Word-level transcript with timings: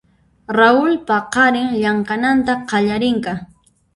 Raul 0.57 0.91
paqarin 1.07 1.67
llamk'ananta 1.81 2.53
qallarinqa. 2.69 3.33